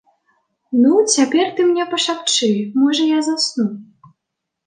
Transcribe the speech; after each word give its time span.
Ну, 0.83 0.93
цяпер 1.15 1.45
ты 1.59 1.65
мне 1.67 1.85
пашапчы, 1.91 2.49
можа, 2.85 3.03
я 3.13 3.19
засну. 3.27 3.67